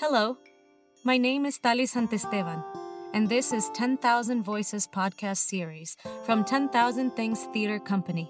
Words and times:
Hello, 0.00 0.38
my 1.04 1.18
name 1.18 1.44
is 1.44 1.58
Tali 1.58 1.84
Santesteban, 1.84 2.64
and 3.12 3.28
this 3.28 3.52
is 3.52 3.68
10,000 3.74 4.42
Voices 4.42 4.86
podcast 4.86 5.36
series 5.36 5.94
from 6.24 6.42
10,000 6.42 7.10
Things 7.10 7.46
Theater 7.52 7.78
Company. 7.78 8.26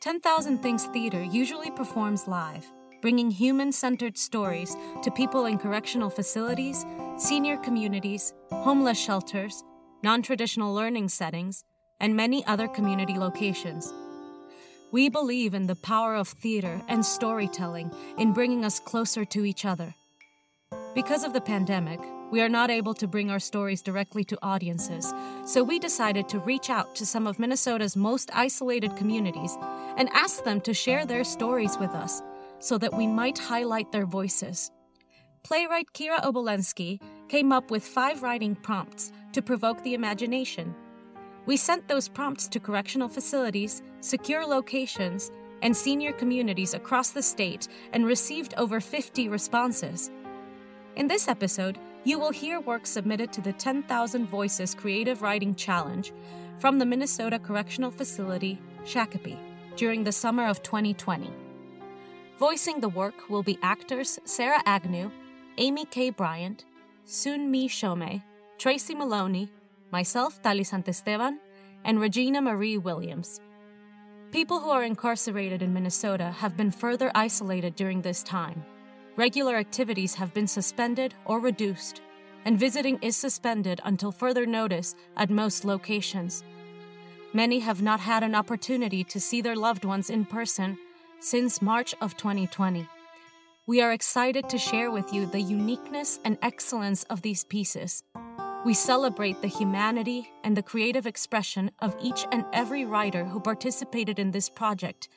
10,000 0.00 0.58
Things 0.58 0.86
Theater 0.86 1.22
usually 1.22 1.70
performs 1.70 2.26
live, 2.26 2.66
bringing 3.02 3.30
human 3.30 3.70
centered 3.70 4.18
stories 4.18 4.76
to 5.04 5.12
people 5.12 5.46
in 5.46 5.58
correctional 5.58 6.10
facilities, 6.10 6.84
senior 7.16 7.56
communities, 7.58 8.34
homeless 8.50 8.98
shelters, 8.98 9.62
non 10.02 10.22
traditional 10.22 10.74
learning 10.74 11.08
settings, 11.08 11.62
and 12.00 12.16
many 12.16 12.44
other 12.46 12.66
community 12.66 13.16
locations. 13.16 13.94
We 14.90 15.08
believe 15.08 15.54
in 15.54 15.68
the 15.68 15.76
power 15.76 16.16
of 16.16 16.26
theater 16.26 16.82
and 16.88 17.06
storytelling 17.06 17.92
in 18.18 18.32
bringing 18.32 18.64
us 18.64 18.80
closer 18.80 19.24
to 19.26 19.44
each 19.44 19.64
other. 19.64 19.94
Because 20.96 21.24
of 21.24 21.34
the 21.34 21.42
pandemic, 21.42 22.00
we 22.30 22.40
are 22.40 22.48
not 22.48 22.70
able 22.70 22.94
to 22.94 23.06
bring 23.06 23.30
our 23.30 23.38
stories 23.38 23.82
directly 23.82 24.24
to 24.24 24.38
audiences, 24.40 25.12
so 25.44 25.62
we 25.62 25.78
decided 25.78 26.26
to 26.30 26.38
reach 26.38 26.70
out 26.70 26.96
to 26.96 27.04
some 27.04 27.26
of 27.26 27.38
Minnesota's 27.38 27.96
most 27.96 28.30
isolated 28.32 28.96
communities 28.96 29.58
and 29.98 30.08
ask 30.14 30.42
them 30.42 30.58
to 30.62 30.72
share 30.72 31.04
their 31.04 31.22
stories 31.22 31.76
with 31.78 31.90
us 31.90 32.22
so 32.60 32.78
that 32.78 32.94
we 32.94 33.06
might 33.06 33.36
highlight 33.36 33.92
their 33.92 34.06
voices. 34.06 34.70
Playwright 35.42 35.92
Kira 35.92 36.22
Obolensky 36.22 36.98
came 37.28 37.52
up 37.52 37.70
with 37.70 37.84
five 37.84 38.22
writing 38.22 38.54
prompts 38.54 39.12
to 39.32 39.42
provoke 39.42 39.82
the 39.82 39.92
imagination. 39.92 40.74
We 41.44 41.58
sent 41.58 41.88
those 41.88 42.08
prompts 42.08 42.48
to 42.48 42.58
correctional 42.58 43.10
facilities, 43.10 43.82
secure 44.00 44.46
locations, 44.46 45.30
and 45.60 45.76
senior 45.76 46.12
communities 46.12 46.72
across 46.72 47.10
the 47.10 47.22
state 47.22 47.68
and 47.92 48.06
received 48.06 48.54
over 48.56 48.80
50 48.80 49.28
responses. 49.28 50.10
In 50.96 51.06
this 51.06 51.28
episode, 51.28 51.78
you 52.04 52.18
will 52.18 52.30
hear 52.30 52.58
work 52.58 52.86
submitted 52.86 53.30
to 53.34 53.42
the 53.42 53.52
10,000 53.52 54.26
Voices 54.26 54.74
Creative 54.74 55.20
Writing 55.20 55.54
Challenge 55.54 56.10
from 56.58 56.78
the 56.78 56.86
Minnesota 56.86 57.38
Correctional 57.38 57.90
Facility, 57.90 58.58
Shakopee, 58.84 59.36
during 59.76 60.04
the 60.04 60.12
summer 60.12 60.46
of 60.46 60.62
2020. 60.62 61.30
Voicing 62.38 62.80
the 62.80 62.88
work 62.88 63.28
will 63.28 63.42
be 63.42 63.58
actors 63.62 64.18
Sarah 64.24 64.62
Agnew, 64.64 65.10
Amy 65.58 65.84
K. 65.84 66.08
Bryant, 66.08 66.64
Sun 67.04 67.50
Mee 67.50 67.68
Chomet, 67.68 68.22
Tracy 68.56 68.94
Maloney, 68.94 69.50
myself, 69.92 70.40
Tali 70.40 70.64
Santesteban, 70.64 71.36
and 71.84 72.00
Regina 72.00 72.40
Marie 72.40 72.78
Williams. 72.78 73.42
People 74.32 74.60
who 74.60 74.70
are 74.70 74.82
incarcerated 74.82 75.60
in 75.60 75.74
Minnesota 75.74 76.30
have 76.30 76.56
been 76.56 76.70
further 76.70 77.10
isolated 77.14 77.76
during 77.76 78.00
this 78.00 78.22
time. 78.22 78.64
Regular 79.16 79.56
activities 79.56 80.14
have 80.16 80.34
been 80.34 80.46
suspended 80.46 81.14
or 81.24 81.40
reduced, 81.40 82.02
and 82.44 82.58
visiting 82.58 82.98
is 83.00 83.16
suspended 83.16 83.80
until 83.84 84.12
further 84.12 84.44
notice 84.44 84.94
at 85.16 85.30
most 85.30 85.64
locations. 85.64 86.44
Many 87.32 87.60
have 87.60 87.80
not 87.80 88.00
had 88.00 88.22
an 88.22 88.34
opportunity 88.34 89.02
to 89.04 89.18
see 89.18 89.40
their 89.40 89.56
loved 89.56 89.86
ones 89.86 90.10
in 90.10 90.26
person 90.26 90.76
since 91.18 91.62
March 91.62 91.94
of 92.02 92.18
2020. 92.18 92.86
We 93.66 93.80
are 93.80 93.92
excited 93.92 94.50
to 94.50 94.58
share 94.58 94.90
with 94.90 95.10
you 95.14 95.24
the 95.24 95.40
uniqueness 95.40 96.20
and 96.22 96.36
excellence 96.42 97.02
of 97.04 97.22
these 97.22 97.42
pieces. 97.44 98.04
We 98.66 98.74
celebrate 98.74 99.40
the 99.40 99.48
humanity 99.48 100.28
and 100.44 100.54
the 100.54 100.62
creative 100.62 101.06
expression 101.06 101.70
of 101.78 101.96
each 102.02 102.26
and 102.32 102.44
every 102.52 102.84
writer 102.84 103.24
who 103.24 103.40
participated 103.40 104.18
in 104.18 104.32
this 104.32 104.50
project 104.50 105.08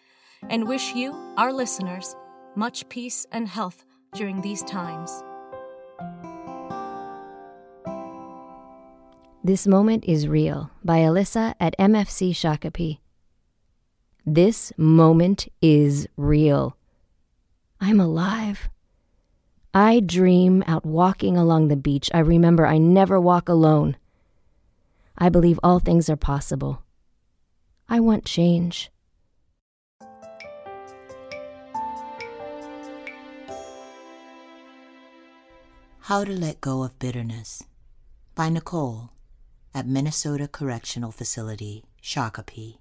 and 0.49 0.69
wish 0.69 0.95
you, 0.95 1.11
our 1.37 1.51
listeners, 1.51 2.15
much 2.55 2.87
peace 2.89 3.25
and 3.31 3.47
health 3.47 3.85
during 4.13 4.41
these 4.41 4.63
times. 4.63 5.23
This 9.43 9.65
Moment 9.65 10.03
is 10.05 10.27
Real 10.27 10.69
by 10.83 10.99
Alyssa 10.99 11.55
at 11.59 11.77
MFC 11.79 12.31
Shakopee. 12.31 12.99
This 14.25 14.71
moment 14.77 15.47
is 15.61 16.07
real. 16.17 16.77
I'm 17.81 17.99
alive. 17.99 18.69
I 19.73 20.01
dream 20.01 20.63
out 20.67 20.85
walking 20.85 21.37
along 21.37 21.67
the 21.69 21.75
beach. 21.75 22.09
I 22.13 22.19
remember 22.19 22.65
I 22.65 22.77
never 22.77 23.19
walk 23.19 23.49
alone. 23.49 23.97
I 25.17 25.29
believe 25.29 25.59
all 25.63 25.79
things 25.79 26.09
are 26.09 26.15
possible. 26.15 26.83
I 27.87 27.99
want 27.99 28.25
change. 28.25 28.91
How 36.09 36.23
to 36.23 36.31
Let 36.31 36.59
Go 36.59 36.81
of 36.81 36.97
Bitterness 36.97 37.61
by 38.33 38.49
Nicole 38.49 39.11
at 39.75 39.85
Minnesota 39.85 40.47
Correctional 40.47 41.11
Facility, 41.11 41.85
Shakopee. 42.01 42.79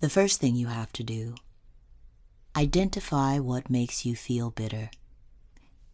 The 0.00 0.10
first 0.10 0.42
thing 0.42 0.56
you 0.56 0.66
have 0.66 0.92
to 0.92 1.02
do 1.02 1.36
identify 2.54 3.38
what 3.38 3.70
makes 3.70 4.04
you 4.04 4.14
feel 4.14 4.50
bitter. 4.50 4.90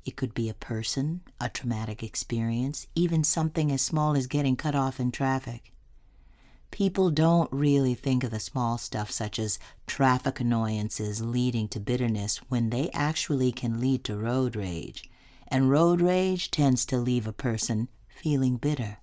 It 0.04 0.16
could 0.16 0.34
be 0.34 0.48
a 0.48 0.54
person, 0.54 1.20
a 1.40 1.48
traumatic 1.48 2.02
experience, 2.02 2.88
even 2.96 3.22
something 3.22 3.70
as 3.70 3.80
small 3.80 4.16
as 4.16 4.26
getting 4.26 4.56
cut 4.56 4.74
off 4.74 4.98
in 4.98 5.12
traffic. 5.12 5.72
People 6.74 7.10
don't 7.10 7.52
really 7.52 7.94
think 7.94 8.24
of 8.24 8.32
the 8.32 8.40
small 8.40 8.78
stuff 8.78 9.08
such 9.08 9.38
as 9.38 9.60
traffic 9.86 10.40
annoyances 10.40 11.22
leading 11.22 11.68
to 11.68 11.78
bitterness 11.78 12.38
when 12.48 12.70
they 12.70 12.90
actually 12.92 13.52
can 13.52 13.78
lead 13.78 14.02
to 14.02 14.16
road 14.16 14.56
rage, 14.56 15.08
and 15.46 15.70
road 15.70 16.00
rage 16.00 16.50
tends 16.50 16.84
to 16.86 16.96
leave 16.96 17.28
a 17.28 17.32
person 17.32 17.88
feeling 18.08 18.56
bitter. 18.56 18.98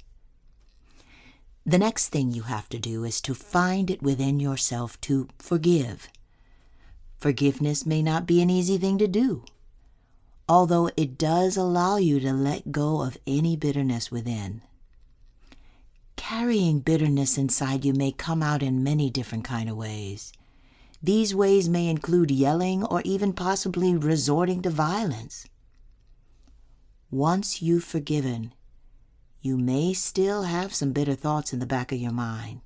The 1.66 1.78
next 1.78 2.10
thing 2.10 2.32
you 2.32 2.42
have 2.42 2.68
to 2.68 2.78
do 2.78 3.06
is 3.06 3.22
to 3.22 3.34
find 3.34 3.90
it 3.90 4.04
within 4.04 4.42
yourself 4.42 5.00
to 5.02 5.30
forgive. 5.40 6.10
Forgiveness 7.20 7.86
may 7.86 8.02
not 8.02 8.26
be 8.26 8.42
an 8.42 8.50
easy 8.50 8.78
thing 8.78 8.98
to 8.98 9.08
do, 9.08 9.46
although 10.50 10.90
it 10.98 11.18
does 11.18 11.56
allow 11.56 11.96
you 11.96 12.20
to 12.20 12.34
let 12.34 12.74
go 12.74 13.02
of 13.02 13.18
any 13.26 13.56
bitterness 13.56 14.12
within 14.12 14.62
carrying 16.22 16.80
bitterness 16.80 17.36
inside 17.36 17.84
you 17.84 17.94
may 17.94 18.12
come 18.12 18.44
out 18.44 18.62
in 18.62 18.84
many 18.84 19.10
different 19.10 19.44
kind 19.44 19.68
of 19.68 19.76
ways. 19.76 20.32
These 21.02 21.34
ways 21.34 21.68
may 21.68 21.88
include 21.88 22.30
yelling 22.30 22.84
or 22.84 23.02
even 23.02 23.34
possibly 23.34 23.96
resorting 23.96 24.62
to 24.62 24.70
violence. 24.70 25.48
Once 27.10 27.64
you've 27.64 27.84
forgiven, 27.84 28.54
you 29.42 29.58
may 29.58 29.94
still 29.94 30.44
have 30.44 30.76
some 30.76 30.92
bitter 30.92 31.16
thoughts 31.16 31.54
in 31.54 31.60
the 31.60 31.66
back 31.66 31.92
of 31.92 31.98
your 31.98 32.12
mind. 32.12 32.62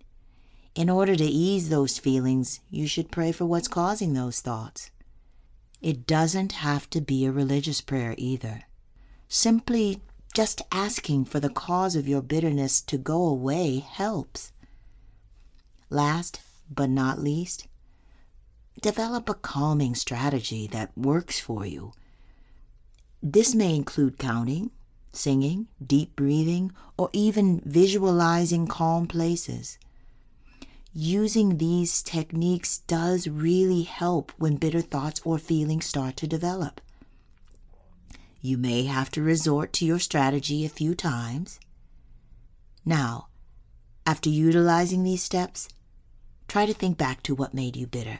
In 0.75 0.89
order 0.89 1.15
to 1.15 1.23
ease 1.23 1.69
those 1.69 1.97
feelings, 1.97 2.59
you 2.69 2.87
should 2.87 3.09
pray 3.09 3.31
for 3.31 3.45
what's 3.45 3.69
causing 3.69 4.13
those 4.13 4.41
thoughts. 4.41 4.91
It 5.81 6.05
doesn't 6.05 6.51
have 6.51 6.89
to 6.89 6.99
be 6.99 7.25
a 7.25 7.31
religious 7.31 7.79
prayer 7.79 8.15
either. 8.17 8.63
Simply 9.29 10.01
just 10.35 10.61
asking 10.69 11.23
for 11.23 11.39
the 11.39 11.49
cause 11.49 11.95
of 11.95 12.09
your 12.09 12.21
bitterness 12.21 12.81
to 12.81 12.97
go 12.97 13.25
away 13.25 13.79
helps. 13.79 14.51
Last 15.89 16.41
but 16.69 16.89
not 16.89 17.19
least, 17.19 17.67
develop 18.81 19.29
a 19.29 19.33
calming 19.33 19.95
strategy 19.95 20.67
that 20.67 20.91
works 20.97 21.39
for 21.39 21.65
you. 21.65 21.93
This 23.23 23.55
may 23.55 23.75
include 23.75 24.19
counting, 24.19 24.71
singing, 25.13 25.67
deep 25.81 26.17
breathing, 26.17 26.73
or 26.97 27.09
even 27.13 27.61
visualizing 27.63 28.67
calm 28.67 29.07
places. 29.07 29.77
Using 30.93 31.59
these 31.59 32.03
techniques 32.03 32.79
does 32.79 33.29
really 33.29 33.83
help 33.83 34.33
when 34.37 34.57
bitter 34.57 34.81
thoughts 34.81 35.21
or 35.23 35.37
feelings 35.37 35.85
start 35.85 36.17
to 36.17 36.27
develop. 36.27 36.81
You 38.45 38.59
may 38.59 38.83
have 38.83 39.09
to 39.11 39.23
resort 39.23 39.73
to 39.73 39.85
your 39.85 39.97
strategy 39.97 40.63
a 40.63 40.69
few 40.69 40.93
times. 40.93 41.59
Now, 42.85 43.29
after 44.05 44.29
utilizing 44.29 45.01
these 45.01 45.23
steps, 45.23 45.67
try 46.47 46.67
to 46.67 46.73
think 46.75 46.95
back 46.95 47.23
to 47.23 47.33
what 47.33 47.55
made 47.55 47.75
you 47.75 47.87
bitter. 47.87 48.19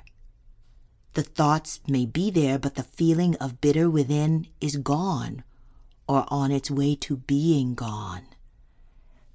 The 1.14 1.22
thoughts 1.22 1.80
may 1.88 2.08
be 2.08 2.32
there, 2.32 2.58
but 2.58 2.74
the 2.74 2.82
feeling 2.82 3.36
of 3.36 3.62
bitter 3.62 3.88
within 3.88 4.48
is 4.60 4.78
gone 4.78 5.44
or 6.08 6.26
on 6.30 6.52
its 6.52 6.72
way 6.72 6.96
to 7.02 7.18
being 7.18 7.76
gone. 7.76 8.26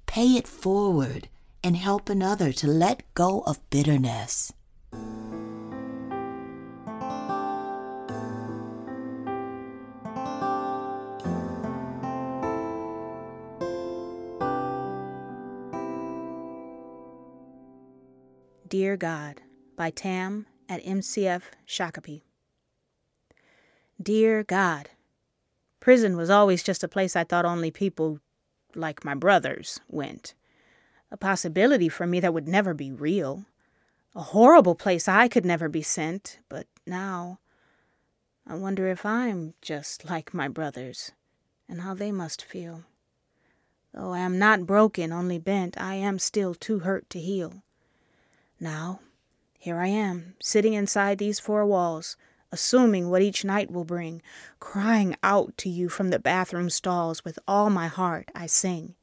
Pay 0.07 0.35
it 0.35 0.45
forward 0.45 1.29
and 1.63 1.77
help 1.77 2.09
another 2.09 2.51
to 2.51 2.67
let 2.67 3.03
go 3.13 3.43
of 3.43 3.69
bitterness. 3.69 4.51
God 19.01 19.41
by 19.75 19.89
Tam 19.89 20.45
at 20.69 20.85
MCF 20.85 21.41
Shakopee. 21.67 22.21
Dear 23.99 24.43
God, 24.43 24.91
prison 25.79 26.15
was 26.15 26.29
always 26.29 26.61
just 26.61 26.83
a 26.83 26.87
place 26.87 27.15
I 27.15 27.23
thought 27.23 27.43
only 27.43 27.71
people 27.71 28.19
like 28.75 29.03
my 29.03 29.15
brothers 29.15 29.79
went. 29.87 30.35
A 31.09 31.17
possibility 31.17 31.89
for 31.89 32.05
me 32.05 32.19
that 32.19 32.31
would 32.31 32.47
never 32.47 32.75
be 32.75 32.91
real. 32.91 33.45
A 34.15 34.21
horrible 34.21 34.75
place 34.75 35.07
I 35.07 35.27
could 35.27 35.45
never 35.45 35.67
be 35.67 35.81
sent, 35.81 36.37
but 36.47 36.67
now 36.85 37.39
I 38.45 38.53
wonder 38.53 38.87
if 38.87 39.03
I'm 39.03 39.55
just 39.63 40.05
like 40.05 40.31
my 40.31 40.47
brothers 40.47 41.11
and 41.67 41.81
how 41.81 41.95
they 41.95 42.11
must 42.11 42.43
feel. 42.43 42.83
Though 43.95 44.13
I 44.13 44.19
am 44.19 44.37
not 44.37 44.67
broken, 44.67 45.11
only 45.11 45.39
bent, 45.39 45.75
I 45.81 45.95
am 45.95 46.19
still 46.19 46.53
too 46.53 46.79
hurt 46.79 47.09
to 47.09 47.19
heal. 47.19 47.63
Now, 48.63 48.99
here 49.57 49.79
I 49.79 49.87
am, 49.87 50.35
sitting 50.39 50.73
inside 50.73 51.17
these 51.17 51.39
four 51.39 51.65
walls, 51.65 52.15
assuming 52.51 53.09
what 53.09 53.23
each 53.23 53.43
night 53.43 53.71
will 53.71 53.85
bring, 53.85 54.21
crying 54.59 55.15
out 55.23 55.57
to 55.57 55.69
you 55.69 55.89
from 55.89 56.11
the 56.11 56.19
bathroom 56.19 56.69
stalls 56.69 57.25
with 57.25 57.39
all 57.47 57.71
my 57.71 57.87
heart 57.87 58.29
I 58.35 58.45
sing. 58.45 58.93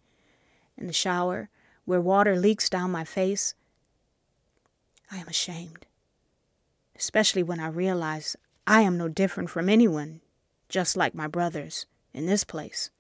In 0.77 0.87
the 0.87 0.93
shower, 0.93 1.51
where 1.85 2.01
water 2.01 2.37
leaks 2.37 2.71
down 2.71 2.93
my 2.93 3.03
face, 3.03 3.55
I 5.11 5.17
am 5.17 5.27
ashamed, 5.27 5.87
especially 6.95 7.43
when 7.43 7.59
I 7.59 7.67
realize 7.67 8.37
I 8.65 8.83
am 8.83 8.97
no 8.97 9.09
different 9.09 9.51
from 9.51 9.69
anyone, 9.69 10.21
just 10.69 10.97
like 10.97 11.17
my 11.17 11.27
brothers, 11.27 11.87
in 12.15 12.27
this 12.27 12.45
place. 12.45 12.91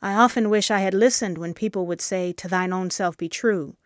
I 0.00 0.14
often 0.14 0.48
wish 0.48 0.70
I 0.70 0.78
had 0.78 0.94
listened 0.94 1.36
when 1.36 1.52
people 1.52 1.86
would 1.86 2.00
say, 2.00 2.32
To 2.32 2.48
thine 2.48 2.72
own 2.72 2.88
self 2.88 3.18
be 3.18 3.28
true. 3.28 3.76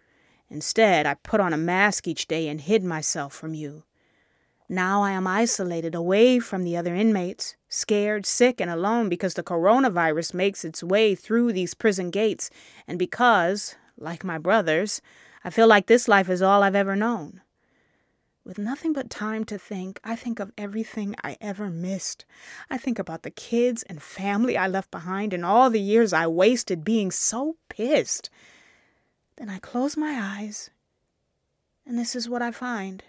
Instead, 0.53 1.07
I 1.07 1.15
put 1.15 1.41
on 1.41 1.55
a 1.55 1.57
mask 1.57 2.07
each 2.07 2.29
day 2.29 2.47
and 2.47 2.61
hid 2.61 2.85
myself 2.85 3.33
from 3.33 3.55
you. 3.55 3.85
Now 4.69 5.03
I 5.03 5.13
am 5.13 5.27
isolated 5.27 5.95
away 5.95 6.41
from 6.41 6.63
the 6.63 6.77
other 6.77 6.95
inmates, 6.95 7.57
scared, 7.71 8.27
sick, 8.27 8.61
and 8.61 8.71
alone 8.71 9.09
because 9.09 9.33
the 9.33 9.43
coronavirus 9.43 10.35
makes 10.35 10.63
its 10.63 10.83
way 10.83 11.15
through 11.15 11.55
these 11.55 11.73
prison 11.73 12.11
gates, 12.11 12.51
and 12.87 12.99
because, 12.99 13.77
like 13.97 14.25
my 14.25 14.37
brothers, 14.37 15.01
I 15.43 15.49
feel 15.49 15.67
like 15.67 15.87
this 15.87 16.07
life 16.07 16.29
is 16.29 16.43
all 16.43 16.63
I've 16.63 16.75
ever 16.75 16.97
known. 16.97 17.41
With 18.45 18.59
nothing 18.59 18.93
but 18.93 19.09
time 19.09 19.45
to 19.47 19.57
think, 19.57 20.01
I 20.05 20.17
think 20.17 20.39
of 20.39 20.53
everything 20.59 21.15
I 21.25 21.39
ever 21.41 21.71
missed. 21.71 22.27
I 22.69 22.77
think 22.77 22.99
about 22.99 23.23
the 23.23 23.31
kids 23.31 23.85
and 23.85 24.03
family 24.03 24.59
I 24.59 24.69
left 24.69 24.91
behind 24.91 25.33
and 25.33 25.47
all 25.47 25.71
the 25.71 25.81
years 25.81 26.13
I 26.13 26.27
wasted 26.27 26.85
being 26.85 27.11
so 27.11 27.57
pissed. 27.71 28.29
Then 29.37 29.49
I 29.49 29.59
close 29.59 29.97
my 29.97 30.19
eyes, 30.21 30.71
and 31.87 31.99
this 31.99 32.15
is 32.15 32.29
what 32.29 32.43
I 32.43 32.51
find 32.51 33.03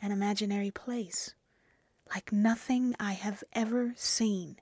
an 0.00 0.12
imaginary 0.12 0.70
place, 0.70 1.34
like 2.14 2.32
nothing 2.32 2.94
I 2.98 3.12
have 3.12 3.44
ever 3.52 3.92
seen. 3.96 4.56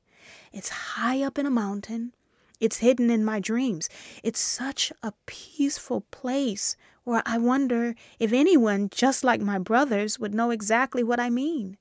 It's 0.52 0.68
high 0.68 1.22
up 1.22 1.38
in 1.38 1.46
a 1.46 1.50
mountain. 1.50 2.12
It's 2.60 2.78
hidden 2.78 3.10
in 3.10 3.24
my 3.24 3.40
dreams. 3.40 3.88
It's 4.22 4.40
such 4.40 4.92
a 5.02 5.14
peaceful 5.24 6.02
place 6.10 6.76
where 7.04 7.22
I 7.24 7.38
wonder 7.38 7.94
if 8.18 8.32
anyone, 8.32 8.90
just 8.90 9.24
like 9.24 9.40
my 9.40 9.58
brothers, 9.58 10.18
would 10.18 10.34
know 10.34 10.50
exactly 10.50 11.02
what 11.02 11.18
I 11.18 11.30
mean. 11.30 11.78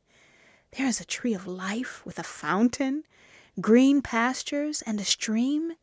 There 0.77 0.87
is 0.87 1.01
a 1.01 1.05
tree 1.05 1.33
of 1.33 1.47
life 1.47 2.05
with 2.05 2.17
a 2.17 2.23
fountain, 2.23 3.03
green 3.59 4.01
pastures, 4.01 4.81
and 4.83 4.99
a 4.99 5.03
stream. 5.05 5.73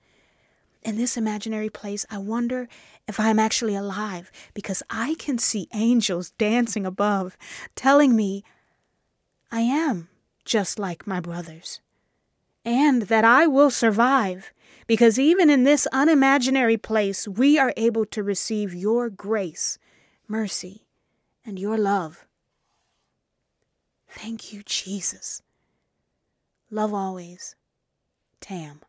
In 0.86 0.96
this 0.96 1.16
imaginary 1.16 1.68
place, 1.68 2.06
I 2.10 2.18
wonder 2.18 2.68
if 3.08 3.18
I 3.18 3.28
am 3.28 3.40
actually 3.40 3.74
alive 3.74 4.30
because 4.54 4.84
I 4.88 5.16
can 5.18 5.36
see 5.36 5.68
angels 5.74 6.30
dancing 6.38 6.86
above, 6.86 7.36
telling 7.74 8.14
me 8.14 8.44
I 9.50 9.62
am 9.62 10.08
just 10.44 10.78
like 10.78 11.04
my 11.04 11.18
brothers, 11.18 11.80
and 12.64 13.02
that 13.02 13.24
I 13.24 13.48
will 13.48 13.70
survive 13.70 14.52
because 14.86 15.18
even 15.18 15.50
in 15.50 15.64
this 15.64 15.88
unimaginary 15.92 16.76
place, 16.76 17.26
we 17.26 17.58
are 17.58 17.74
able 17.76 18.06
to 18.06 18.22
receive 18.22 18.72
your 18.72 19.10
grace, 19.10 19.80
mercy, 20.28 20.86
and 21.44 21.58
your 21.58 21.76
love. 21.76 22.28
Thank 24.08 24.52
you, 24.52 24.62
Jesus. 24.62 25.42
Love 26.70 26.94
always. 26.94 27.56
Tam. 28.40 28.82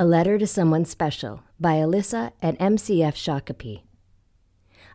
A 0.00 0.06
Letter 0.06 0.38
to 0.38 0.46
Someone 0.46 0.86
Special 0.86 1.42
by 1.60 1.74
Alyssa 1.74 2.32
at 2.40 2.58
MCF 2.58 3.12
Shakopee. 3.12 3.82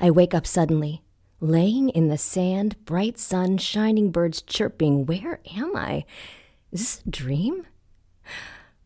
I 0.01 0.09
wake 0.09 0.33
up 0.33 0.47
suddenly, 0.47 1.03
laying 1.39 1.89
in 1.89 2.07
the 2.07 2.17
sand, 2.17 2.75
bright 2.85 3.19
sun, 3.19 3.59
shining 3.59 4.09
birds 4.09 4.41
chirping. 4.41 5.05
Where 5.05 5.41
am 5.55 5.75
I? 5.75 6.05
Is 6.71 6.79
this 6.79 7.03
a 7.05 7.09
dream? 7.11 7.67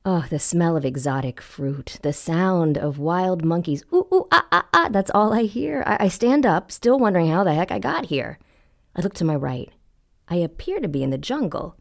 Oh, 0.03 0.25
the 0.29 0.39
smell 0.39 0.75
of 0.75 0.83
exotic 0.83 1.39
fruit, 1.39 1.99
the 2.01 2.11
sound 2.11 2.77
of 2.77 2.99
wild 2.99 3.45
monkeys. 3.45 3.85
Ooh, 3.93 4.05
ooh, 4.13 4.27
ah, 4.29 4.45
ah, 4.51 4.67
ah. 4.73 4.89
That's 4.91 5.11
all 5.15 5.31
I 5.31 5.43
hear. 5.43 5.85
I, 5.87 6.03
I 6.03 6.07
stand 6.09 6.45
up, 6.45 6.69
still 6.69 6.99
wondering 6.99 7.29
how 7.29 7.45
the 7.45 7.53
heck 7.53 7.71
I 7.71 7.79
got 7.79 8.07
here. 8.07 8.39
I 8.93 9.01
look 9.01 9.13
to 9.13 9.23
my 9.23 9.37
right. 9.37 9.71
I 10.27 10.35
appear 10.35 10.81
to 10.81 10.89
be 10.89 11.01
in 11.01 11.11
the 11.11 11.17
jungle. 11.17 11.77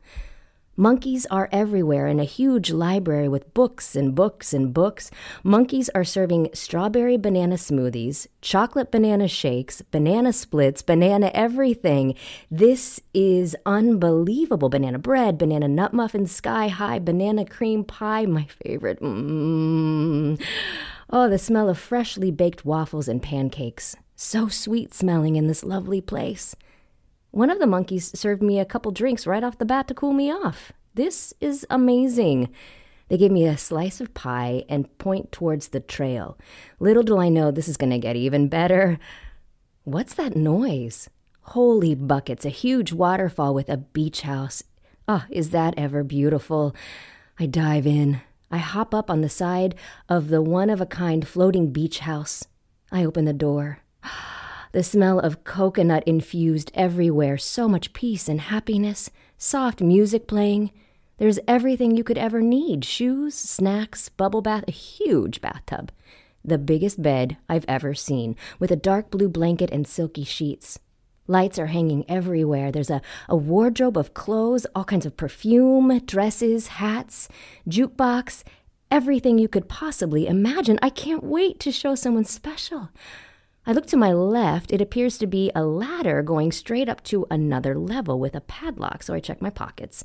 Monkeys 0.81 1.27
are 1.27 1.49
everywhere 1.51 2.07
in 2.07 2.21
a 2.21 2.25
huge 2.25 2.71
library 2.71 3.29
with 3.29 3.53
books 3.53 3.97
and 3.97 4.15
books 4.15 4.55
and 4.55 4.73
books. 4.73 5.11
Monkeys 5.43 5.89
are 5.89 6.05
serving 6.05 6.51
strawberry 6.55 7.17
banana 7.17 7.57
smoothies, 7.57 8.29
chocolate 8.43 8.93
banana 8.93 9.27
shakes, 9.27 9.83
banana 9.83 10.33
splits, 10.33 10.81
banana 10.81 11.33
everything. 11.35 12.15
This 12.49 13.01
is 13.13 13.57
unbelievable. 13.67 14.69
Banana 14.69 15.01
bread, 15.01 15.37
banana 15.37 15.67
nut 15.67 15.93
muffins, 15.93 16.31
sky 16.31 16.69
high, 16.69 17.01
banana 17.01 17.45
cream 17.45 17.83
pie, 17.83 18.27
my 18.27 18.47
favorite. 18.63 19.01
Mm. 19.01 20.41
Oh, 21.11 21.29
the 21.29 21.39
smell 21.39 21.69
of 21.69 21.77
freshly 21.77 22.31
baked 22.31 22.65
waffles 22.65 23.09
and 23.09 23.21
pancakes. 23.21 23.97
So 24.15 24.47
sweet 24.47 24.95
smelling 24.95 25.35
in 25.35 25.49
this 25.49 25.65
lovely 25.65 26.01
place. 26.01 26.55
One 27.31 27.51
of 27.51 27.59
the 27.59 27.67
monkeys 27.67 28.19
served 28.19 28.43
me 28.43 28.59
a 28.59 28.65
couple 28.65 28.91
drinks 28.91 29.27
right 29.27 29.45
off 29.45 29.59
the 29.59 29.65
bat 29.65 29.89
to 29.89 29.95
cool 29.95 30.13
me 30.13 30.31
off. 30.31 30.73
This 30.95 31.35
is 31.41 31.67
amazing. 31.71 32.49
They 33.09 33.17
gave 33.19 33.31
me 33.31 33.47
a 33.47 33.59
slice 33.59 34.01
of 34.01 34.15
pie 34.15 34.65
and 34.69 34.97
point 34.99 35.31
towards 35.33 35.69
the 35.69 35.81
trail. 35.81 36.39
Little 36.81 37.03
do 37.03 37.19
I 37.19 37.29
know 37.29 37.51
this 37.51 37.69
is 37.69 37.77
going 37.77 37.91
to 37.91 37.99
get 37.99 38.17
even 38.17 38.49
better. 38.49 38.99
What's 39.85 40.15
that 40.15 40.37
noise? 40.37 41.09
Holy 41.43 41.95
buckets, 41.95 42.45
a 42.45 42.51
huge 42.51 42.93
waterfall 42.93 43.55
with 43.55 43.69
a 43.69 43.79
beach 43.79 44.23
house. 44.23 44.63
Ah, 45.07 45.27
oh, 45.27 45.33
is 45.33 45.51
that 45.51 45.75
ever 45.79 46.05
beautiful? 46.05 46.75
I 47.39 47.47
dive 47.47 47.87
in. 47.87 48.21
I 48.51 48.59
hop 48.59 48.95
up 48.95 49.11
on 49.11 49.21
the 49.21 49.29
side 49.29 49.75
of 50.09 50.29
the 50.29 50.43
one 50.43 50.69
of 50.69 50.81
a 50.81 50.87
kind 50.87 51.27
floating 51.27 51.73
beach 51.73 52.01
house. 52.01 52.45
I 52.91 53.05
open 53.05 53.25
the 53.25 53.33
door. 53.33 53.81
The 54.73 54.83
smell 54.83 55.19
of 55.19 55.45
coconut 55.45 56.05
infused 56.07 56.71
everywhere, 56.75 57.39
so 57.39 57.69
much 57.69 57.93
peace 57.93 58.29
and 58.29 58.41
happiness, 58.41 59.11
soft 59.39 59.81
music 59.81 60.27
playing. 60.27 60.73
There's 61.17 61.39
everything 61.49 61.97
you 61.97 62.05
could 62.05 62.19
ever 62.19 62.41
need 62.43 62.85
shoes, 62.85 63.35
snacks, 63.35 64.09
bubble 64.09 64.43
bath, 64.43 64.65
a 64.69 64.73
huge 64.73 65.41
bathtub. 65.41 65.91
The 66.45 66.59
biggest 66.59 67.03
bed 67.03 67.39
I've 67.49 67.65
ever 67.67 67.95
seen, 67.95 68.37
with 68.59 68.71
a 68.71 68.77
dark 68.77 69.11
blue 69.11 69.29
blanket 69.29 69.71
and 69.71 69.87
silky 69.87 70.25
sheets. 70.25 70.79
Lights 71.27 71.59
are 71.59 71.67
hanging 71.67 72.05
everywhere. 72.09 72.71
There's 72.71 72.91
a, 72.91 73.03
a 73.29 73.37
wardrobe 73.37 73.99
of 73.99 74.15
clothes, 74.15 74.67
all 74.75 74.85
kinds 74.85 75.07
of 75.07 75.17
perfume, 75.17 75.99
dresses, 76.07 76.69
hats, 76.69 77.29
jukebox, 77.69 78.45
everything 78.91 79.39
you 79.39 79.49
could 79.49 79.69
possibly 79.69 80.27
imagine. 80.27 80.79
I 80.83 80.91
can't 80.91 81.25
wait 81.25 81.59
to 81.61 81.73
show 81.73 81.95
someone 81.95 82.25
special. 82.25 82.91
I 83.69 83.73
look 83.73 83.85
to 83.89 83.99
my 83.99 84.15
left. 84.15 84.73
It 84.73 84.81
appears 84.81 85.19
to 85.19 85.27
be 85.27 85.53
a 85.55 85.63
ladder 85.63 86.23
going 86.23 86.53
straight 86.53 86.89
up 86.89 87.05
to 87.05 87.27
another 87.31 87.79
level 87.79 88.19
with 88.19 88.35
a 88.35 88.41
padlock, 88.41 89.03
so 89.03 89.13
I 89.13 89.21
check 89.21 89.43
my 89.43 89.51
pockets. 89.51 90.03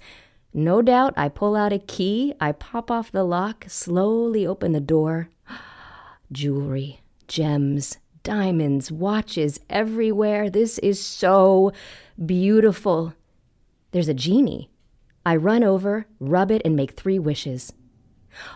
No 0.53 0.82
doubt 0.82 1.13
I 1.15 1.29
pull 1.29 1.55
out 1.55 1.72
a 1.72 1.79
key, 1.79 2.34
I 2.41 2.51
pop 2.51 2.91
off 2.91 3.10
the 3.10 3.24
lock, 3.24 3.63
slowly 3.70 4.46
open 4.46 4.74
the 4.74 4.82
door. 4.82 5.29
Jewelry, 6.34 7.00
gems, 7.29 8.00
diamonds, 8.22 8.91
watches 8.91 9.62
everywhere. 9.70 10.50
This 10.50 10.77
is 10.79 11.00
so 11.00 11.72
beautiful. 12.24 13.13
There's 13.91 14.10
a 14.10 14.13
genie. 14.13 14.72
I 15.25 15.38
run 15.38 15.63
over, 15.63 16.05
rub 16.20 16.51
it, 16.51 16.62
and 16.65 16.75
make 16.75 16.91
three 16.91 17.17
wishes. 17.17 17.72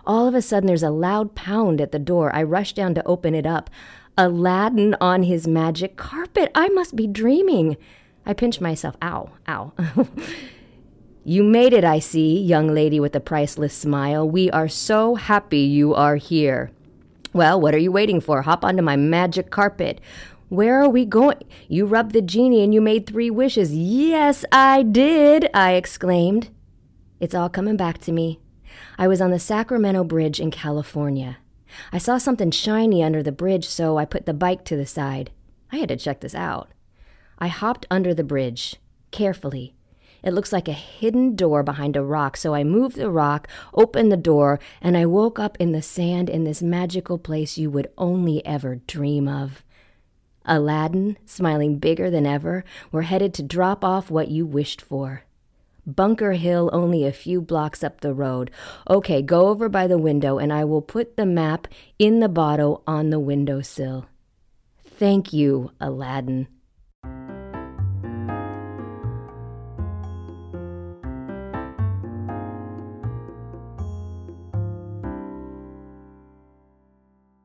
All 0.06 0.28
of 0.28 0.36
a 0.36 0.42
sudden, 0.42 0.68
there's 0.68 0.84
a 0.84 0.90
loud 0.90 1.34
pound 1.34 1.80
at 1.80 1.94
the 1.94 2.00
door. 2.00 2.36
I 2.36 2.44
rush 2.44 2.74
down 2.74 2.94
to 2.96 3.08
open 3.08 3.34
it 3.34 3.46
up. 3.46 3.70
Aladdin 4.18 4.96
on 5.00 5.24
his 5.24 5.48
magic 5.48 5.96
carpet. 5.96 6.52
I 6.56 6.70
must 6.70 6.96
be 6.96 7.08
dreaming. 7.08 7.78
I 8.26 8.34
pinch 8.34 8.60
myself. 8.60 8.96
Ow, 9.02 9.30
ow. 9.48 9.74
You 11.28 11.44
made 11.44 11.74
it, 11.74 11.84
I 11.84 12.00
see, 12.00 12.40
young 12.40 12.74
lady 12.74 13.02
with 13.02 13.14
a 13.14 13.20
priceless 13.20 13.74
smile. 13.74 14.26
We 14.26 14.50
are 14.52 14.70
so 14.70 15.16
happy 15.16 15.60
you 15.60 15.94
are 15.94 16.16
here. 16.16 16.72
Well, 17.34 17.60
what 17.60 17.76
are 17.76 17.80
you 17.80 17.92
waiting 17.92 18.22
for? 18.22 18.44
Hop 18.44 18.64
onto 18.64 18.82
my 18.82 18.96
magic 18.96 19.50
carpet. 19.52 20.00
Where 20.48 20.82
are 20.82 20.88
we 20.88 21.04
going? 21.04 21.44
You 21.68 21.86
rubbed 21.86 22.14
the 22.14 22.22
genie 22.22 22.64
and 22.64 22.74
you 22.74 22.80
made 22.80 23.06
three 23.06 23.30
wishes. 23.30 23.76
Yes, 23.76 24.46
I 24.54 24.84
did, 24.84 25.50
I 25.54 25.74
exclaimed. 25.74 26.50
It's 27.20 27.36
all 27.36 27.50
coming 27.50 27.76
back 27.76 27.98
to 28.04 28.14
me. 28.14 28.40
I 28.98 29.10
was 29.10 29.20
on 29.20 29.32
the 29.32 29.38
Sacramento 29.38 30.06
Bridge 30.06 30.40
in 30.40 30.50
California. 30.50 31.40
I 31.92 31.98
saw 31.98 32.18
something 32.18 32.52
shiny 32.52 33.04
under 33.04 33.24
the 33.24 33.32
bridge, 33.32 33.68
so 33.68 33.98
I 33.98 34.06
put 34.06 34.26
the 34.26 34.34
bike 34.34 34.64
to 34.66 34.76
the 34.76 34.86
side. 34.86 35.32
I 35.72 35.78
had 35.78 35.90
to 35.90 35.98
check 35.98 36.22
this 36.22 36.36
out. 36.36 36.72
I 37.40 37.48
hopped 37.48 37.86
under 37.92 38.14
the 38.14 38.24
bridge, 38.24 38.78
carefully. 39.12 39.74
It 40.24 40.34
looks 40.34 40.52
like 40.52 40.68
a 40.68 40.74
hidden 40.74 41.36
door 41.36 41.64
behind 41.64 41.96
a 41.96 42.04
rock, 42.04 42.38
so 42.38 42.54
I 42.54 42.64
moved 42.64 42.96
the 42.96 43.12
rock, 43.12 43.48
opened 43.74 44.12
the 44.12 44.18
door, 44.18 44.60
and 44.82 44.98
I 44.98 45.06
woke 45.06 45.40
up 45.40 45.56
in 45.60 45.72
the 45.72 45.82
sand 45.82 46.30
in 46.30 46.44
this 46.44 46.62
magical 46.62 47.18
place 47.18 47.58
you 47.58 47.70
would 47.70 47.92
only 47.98 48.46
ever 48.46 48.78
dream 48.88 49.28
of. 49.28 49.64
Aladdin, 50.46 51.18
smiling 51.26 51.78
bigger 51.78 52.10
than 52.10 52.26
ever, 52.26 52.64
were 52.92 53.04
headed 53.04 53.34
to 53.36 53.44
drop 53.44 53.84
off 53.84 54.10
what 54.10 54.30
you 54.30 54.46
wished 54.46 54.82
for. 54.82 55.24
Bunker 55.88 56.34
Hill 56.34 56.70
only 56.74 57.06
a 57.06 57.14
few 57.14 57.42
blocks 57.42 57.82
up 57.82 58.02
the 58.02 58.14
road. 58.14 58.52
Okay, 58.90 59.22
go 59.22 59.48
over 59.48 59.70
by 59.70 59.88
the 59.88 59.98
window 59.98 60.38
and 60.38 60.52
I 60.52 60.66
will 60.66 60.82
put 60.82 61.16
the 61.16 61.26
map 61.26 61.68
in 61.98 62.20
the 62.20 62.28
bottle 62.28 62.84
on 62.86 63.10
the 63.10 63.20
windowsill. 63.20 64.06
Thank 64.84 65.32
you, 65.32 65.72
Aladdin. 65.80 66.50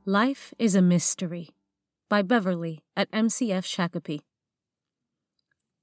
Life 0.04 0.52
is 0.58 0.74
a 0.74 0.82
Mystery 0.82 1.50
by 2.08 2.22
Beverly 2.22 2.82
at 2.96 3.08
MCF 3.12 3.64
Shakopee. 3.64 4.22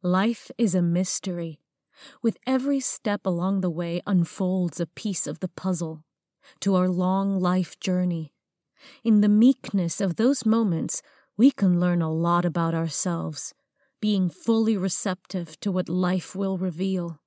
Life 0.04 0.52
is 0.58 0.76
a 0.76 0.82
mystery. 0.82 1.62
With 2.22 2.38
every 2.46 2.80
step 2.80 3.26
along 3.26 3.62
the 3.62 3.70
way 3.70 4.02
unfolds 4.06 4.80
a 4.80 4.86
piece 4.86 5.28
of 5.28 5.40
the 5.40 5.48
puzzle 5.48 6.04
to 6.62 6.76
our 6.76 6.90
long 6.90 7.40
life 7.40 7.80
journey. 7.80 8.34
In 9.04 9.22
the 9.22 9.30
meekness 9.30 10.00
of 10.00 10.16
those 10.16 10.46
moments, 10.46 11.02
we 11.38 11.52
can 11.52 11.80
learn 11.80 12.02
a 12.02 12.12
lot 12.12 12.46
about 12.46 12.74
ourselves, 12.74 13.54
being 14.02 14.30
fully 14.30 14.78
receptive 14.78 15.60
to 15.60 15.72
what 15.72 15.90
life 15.90 16.36
will 16.36 16.58
reveal. 16.58 17.20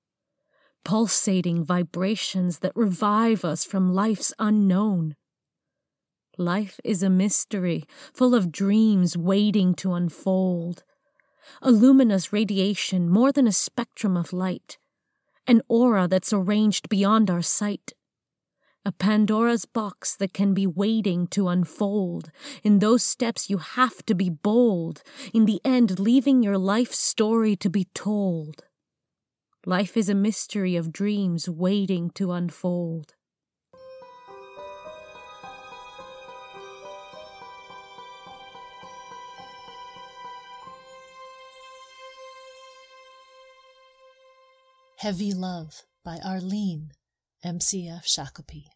Pulsating 0.85 1.64
vibrations 1.64 2.61
that 2.61 2.73
revive 2.75 3.45
us 3.45 3.64
from 3.64 3.95
life's 3.95 4.33
unknown 4.38 5.14
Life 6.38 6.81
is 6.83 7.02
a 7.02 7.11
mystery, 7.11 7.85
full 8.14 8.35
of 8.35 8.50
dreams 8.50 9.19
waiting 9.19 9.75
to 9.75 9.93
unfold. 9.93 10.83
A 11.61 11.71
luminous 11.71 12.33
radiation 12.33 13.09
more 13.09 13.33
than 13.33 13.47
a 13.47 13.53
spectrum 13.53 14.17
of 14.17 14.33
light. 14.33 14.79
An 15.47 15.63
aura 15.69 16.07
that's 16.09 16.33
arranged 16.33 16.89
beyond 16.89 17.31
our 17.31 17.43
sight. 17.43 17.95
A 18.85 18.91
Pandora's 18.91 19.65
box 19.65 20.17
that 20.17 20.35
can 20.35 20.55
be 20.55 20.67
waiting 20.67 21.29
to 21.29 21.49
unfold. 21.49 22.31
In 22.65 22.81
those 22.81 23.05
steps, 23.05 23.49
you 23.49 23.59
have 23.59 24.05
to 24.07 24.15
be 24.15 24.29
bold. 24.29 25.03
In 25.33 25.45
the 25.45 25.61
end, 25.65 26.01
leaving 26.01 26.43
your 26.43 26.59
life 26.59 26.93
story 26.93 27.55
to 27.57 27.71
be 27.71 27.85
told. 27.95 28.65
Life 29.65 29.97
is 29.97 30.09
a 30.09 30.15
mystery 30.15 30.75
of 30.75 30.93
dreams 30.93 31.49
waiting 31.49 32.11
to 32.11 32.33
unfold. 32.33 33.15
Heavy 45.02 45.32
Love 45.35 45.82
by 46.04 46.21
Arlene, 46.25 46.92
MCF 47.44 48.04
Shakopee. 48.06 48.66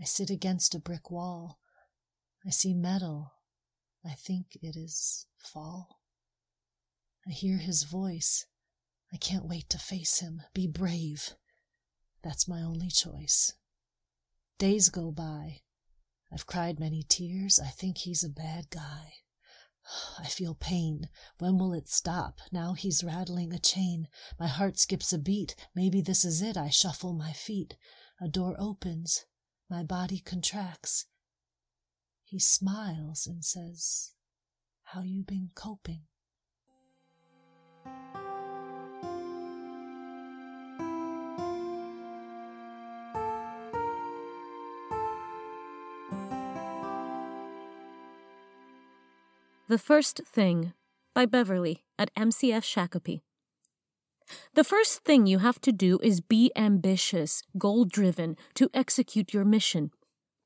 I 0.00 0.04
sit 0.04 0.30
against 0.30 0.74
a 0.74 0.78
brick 0.78 1.10
wall. 1.10 1.58
I 2.46 2.48
see 2.48 2.72
metal. 2.72 3.34
I 4.02 4.12
think 4.12 4.56
it 4.62 4.74
is 4.74 5.26
fall. 5.36 6.00
I 7.28 7.32
hear 7.32 7.58
his 7.58 7.82
voice. 7.82 8.46
I 9.12 9.18
can't 9.18 9.46
wait 9.46 9.68
to 9.68 9.78
face 9.78 10.20
him. 10.20 10.40
Be 10.54 10.66
brave. 10.66 11.34
That's 12.24 12.48
my 12.48 12.62
only 12.62 12.88
choice. 12.88 13.52
Days 14.58 14.88
go 14.88 15.12
by. 15.12 15.58
I've 16.32 16.46
cried 16.46 16.80
many 16.80 17.04
tears. 17.06 17.60
I 17.62 17.68
think 17.68 17.98
he's 17.98 18.24
a 18.24 18.30
bad 18.30 18.70
guy. 18.70 19.12
I 20.18 20.26
feel 20.26 20.54
pain. 20.54 21.08
When 21.38 21.58
will 21.58 21.72
it 21.72 21.88
stop? 21.88 22.40
Now 22.52 22.74
he's 22.74 23.04
rattling 23.04 23.52
a 23.52 23.58
chain. 23.58 24.08
My 24.38 24.46
heart 24.46 24.78
skips 24.78 25.12
a 25.12 25.18
beat. 25.18 25.54
Maybe 25.74 26.00
this 26.00 26.24
is 26.24 26.42
it. 26.42 26.56
I 26.56 26.68
shuffle 26.68 27.12
my 27.12 27.32
feet. 27.32 27.76
A 28.20 28.28
door 28.28 28.56
opens. 28.58 29.26
My 29.70 29.82
body 29.82 30.20
contracts. 30.20 31.06
He 32.24 32.38
smiles 32.38 33.26
and 33.26 33.44
says, 33.44 34.12
How 34.84 35.02
you 35.02 35.22
been 35.22 35.50
coping? 35.54 36.02
The 49.76 49.82
First 49.82 50.22
Thing 50.24 50.72
by 51.14 51.26
Beverly 51.26 51.84
at 51.98 52.10
MCF 52.14 52.64
Shakopee. 52.64 53.20
The 54.54 54.64
first 54.64 55.04
thing 55.04 55.26
you 55.26 55.40
have 55.40 55.60
to 55.60 55.70
do 55.70 55.98
is 56.02 56.22
be 56.22 56.50
ambitious, 56.56 57.42
goal 57.58 57.84
driven 57.84 58.38
to 58.54 58.70
execute 58.72 59.34
your 59.34 59.44
mission. 59.44 59.90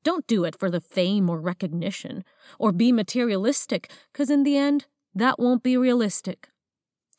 Don't 0.03 0.27
do 0.27 0.43
it 0.43 0.59
for 0.59 0.69
the 0.69 0.81
fame 0.81 1.29
or 1.29 1.39
recognition, 1.39 2.25
or 2.59 2.73
be 2.73 2.91
materialistic, 2.91 3.89
because 4.11 4.29
in 4.29 4.43
the 4.43 4.57
end, 4.57 4.87
that 5.15 5.39
won't 5.39 5.63
be 5.63 5.77
realistic. 5.77 6.49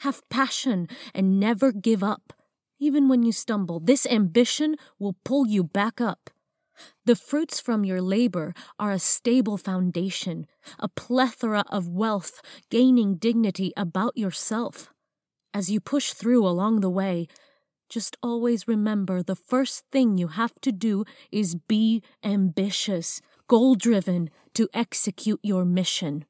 Have 0.01 0.29
passion 0.29 0.89
and 1.15 1.41
never 1.41 1.73
give 1.73 2.03
up. 2.03 2.35
Even 2.79 3.09
when 3.09 3.23
you 3.23 3.33
stumble, 3.33 3.81
this 3.81 4.05
ambition 4.05 4.77
will 4.99 5.17
pull 5.25 5.47
you 5.47 5.65
back 5.65 5.99
up. 5.99 6.29
The 7.05 7.17
fruits 7.17 7.61
from 7.61 7.85
your 7.85 8.01
labor 8.01 8.55
are 8.79 8.93
a 8.93 8.99
stable 8.99 9.57
foundation, 9.59 10.47
a 10.79 10.89
plethora 10.89 11.65
of 11.69 11.89
wealth, 11.89 12.41
gaining 12.71 13.17
dignity 13.17 13.73
about 13.77 14.17
yourself. 14.17 14.93
As 15.53 15.71
you 15.71 15.81
push 15.81 16.13
through 16.13 16.47
along 16.47 16.81
the 16.81 16.91
way, 16.91 17.29
just 17.89 18.17
always 18.23 18.67
remember 18.67 19.23
the 19.23 19.37
first 19.37 19.85
thing 19.93 20.17
you 20.17 20.29
have 20.29 20.55
to 20.63 20.73
do 20.73 21.05
is 21.31 21.57
be 21.57 22.03
ambitious, 22.25 23.21
goal 23.49 23.75
driven 23.75 24.31
to 24.55 24.69
execute 24.73 25.41
your 25.43 25.65
mission. 25.67 26.25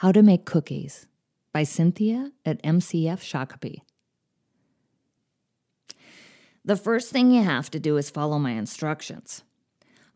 How 0.00 0.12
to 0.12 0.22
Make 0.22 0.46
Cookies 0.46 1.06
by 1.52 1.62
Cynthia 1.62 2.32
at 2.46 2.62
MCF 2.62 3.20
Shakopee. 3.20 3.82
The 6.64 6.76
first 6.76 7.10
thing 7.10 7.30
you 7.30 7.42
have 7.42 7.70
to 7.72 7.78
do 7.78 7.98
is 7.98 8.08
follow 8.08 8.38
my 8.38 8.52
instructions. 8.52 9.42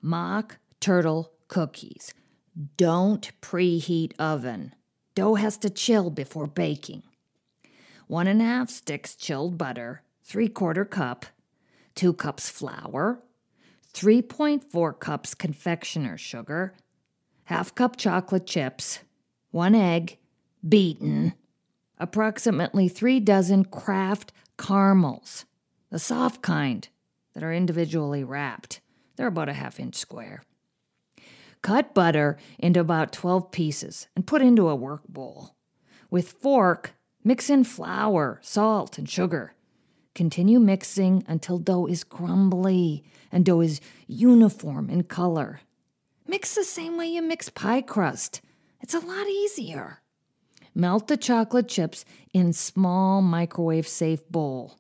Mock 0.01 0.57
turtle 0.81 1.33
cookies. 1.49 2.15
Don't 2.79 3.31
preheat 3.43 4.15
oven. 4.19 4.75
Dough 5.15 5.35
has 5.35 5.59
to 5.59 5.69
chill 5.69 6.09
before 6.09 6.47
baking. 6.47 7.03
One 8.07 8.27
and 8.27 8.41
a 8.41 8.45
half 8.47 8.71
sticks 8.71 9.15
chilled 9.15 9.59
butter, 9.59 10.01
three 10.23 10.49
quarter 10.49 10.87
cup, 10.87 11.27
two 11.95 12.15
cups 12.15 12.49
flour, 12.49 13.21
3.4 13.93 14.99
cups 14.99 15.35
confectioner 15.35 16.17
sugar, 16.17 16.73
half 17.45 17.75
cup 17.75 17.99
chocolate 17.99 18.47
chips, 18.47 19.01
one 19.55 19.77
egg, 19.77 20.19
beaten, 20.69 21.33
approximately 21.97 22.89
three 22.89 23.21
dozen 23.21 23.65
Kraft 23.65 24.33
caramels, 24.59 25.45
the 25.91 25.99
soft 26.01 26.43
kind 26.43 26.89
that 27.35 27.45
are 27.45 27.53
individually 27.53 28.25
wrapped. 28.25 28.81
They're 29.15 29.29
about 29.29 29.49
a 29.49 29.53
half 29.53 29.79
inch 29.79 29.95
square. 29.95 30.43
Cut 31.63 31.95
butter 31.95 32.37
into 32.59 32.81
about 32.81 33.13
12 33.13 33.53
pieces 33.53 34.09
and 34.17 34.27
put 34.27 34.43
into 34.43 34.69
a 34.69 34.75
work 34.75 35.07
bowl. 35.09 35.55
With 36.11 36.33
fork, 36.33 36.95
mix 37.23 37.49
in 37.49 37.63
flour, 37.63 38.41
salt, 38.43 38.99
and 38.99 39.09
sugar. 39.09 39.55
Continue 40.17 40.59
mixing 40.59 41.23
until 41.29 41.59
dough 41.59 41.87
is 41.87 42.03
crumbly 42.03 43.05
and 43.31 43.45
dough 43.45 43.61
is 43.61 43.81
uniform 44.09 44.91
in 44.91 45.05
color. 45.05 45.61
Mix 46.27 46.57
the 46.57 46.65
same 46.65 46.97
way 46.97 47.07
you 47.07 47.23
mix 47.23 47.49
pie 47.51 47.83
crust. 47.83 48.41
It's 48.85 48.93
a 48.93 48.99
lot 48.99 49.27
easier. 49.29 50.03
Melt 50.75 51.09
the 51.09 51.17
chocolate 51.17 51.69
chips 51.69 52.05
in 52.35 52.53
small 52.53 53.23
microwave 53.23 53.89
safe 53.89 54.29
bowl. 54.29 54.77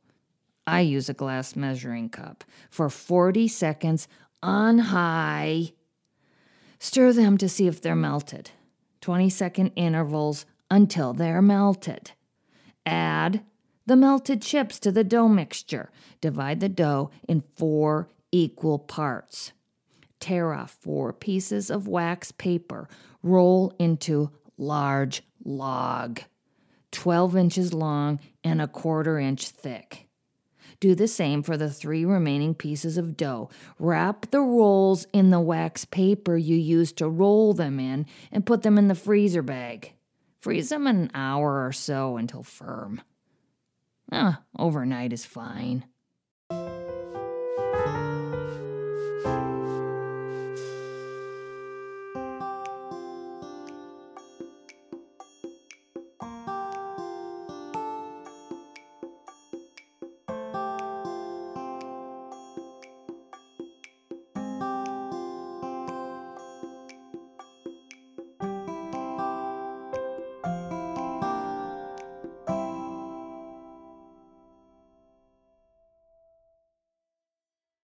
I 0.66 0.80
use 0.80 1.08
a 1.08 1.14
glass 1.14 1.56
measuring 1.56 2.10
cup 2.10 2.44
for 2.68 2.90
40 2.90 3.48
seconds 3.48 4.06
on 4.42 4.78
high. 4.78 5.72
Stir 6.78 7.14
them 7.14 7.38
to 7.38 7.48
see 7.48 7.66
if 7.66 7.80
they're 7.80 7.96
melted. 7.96 8.50
20 9.00 9.30
second 9.30 9.68
intervals 9.68 10.44
until 10.70 11.14
they're 11.14 11.40
melted. 11.40 12.10
Add 12.84 13.42
the 13.86 13.96
melted 13.96 14.42
chips 14.42 14.78
to 14.80 14.92
the 14.92 15.02
dough 15.02 15.28
mixture. 15.28 15.90
Divide 16.20 16.60
the 16.60 16.68
dough 16.68 17.10
in 17.26 17.42
four 17.56 18.10
equal 18.30 18.78
parts. 18.78 19.52
Tear 20.24 20.54
off 20.54 20.70
four 20.80 21.12
pieces 21.12 21.68
of 21.68 21.86
wax 21.86 22.32
paper. 22.32 22.88
Roll 23.22 23.74
into 23.78 24.30
large 24.56 25.22
log, 25.44 26.22
12 26.92 27.36
inches 27.36 27.74
long 27.74 28.18
and 28.42 28.62
a 28.62 28.66
quarter 28.66 29.18
inch 29.18 29.50
thick. 29.50 30.08
Do 30.80 30.94
the 30.94 31.08
same 31.08 31.42
for 31.42 31.58
the 31.58 31.68
three 31.68 32.06
remaining 32.06 32.54
pieces 32.54 32.96
of 32.96 33.18
dough. 33.18 33.50
Wrap 33.78 34.30
the 34.30 34.40
rolls 34.40 35.06
in 35.12 35.28
the 35.28 35.40
wax 35.40 35.84
paper 35.84 36.38
you 36.38 36.56
used 36.56 36.96
to 36.96 37.06
roll 37.10 37.52
them 37.52 37.78
in 37.78 38.06
and 38.32 38.46
put 38.46 38.62
them 38.62 38.78
in 38.78 38.88
the 38.88 38.94
freezer 38.94 39.42
bag. 39.42 39.92
Freeze 40.40 40.70
them 40.70 40.86
an 40.86 41.10
hour 41.12 41.66
or 41.66 41.72
so 41.72 42.16
until 42.16 42.42
firm. 42.42 43.02
Ah, 44.10 44.40
overnight 44.58 45.12
is 45.12 45.26
fine. 45.26 45.84